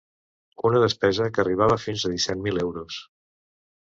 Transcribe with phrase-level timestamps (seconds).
[0.69, 2.99] Una despesa que arribava fins a disset mil euros.